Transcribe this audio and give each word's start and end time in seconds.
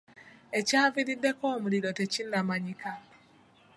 Ekyaviiriddeko 0.59 1.43
omuliro 1.55 1.89
tekinnamanyika. 1.99 2.91